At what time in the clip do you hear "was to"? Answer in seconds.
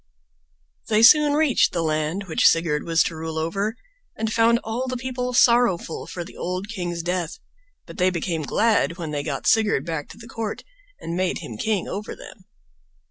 2.85-3.15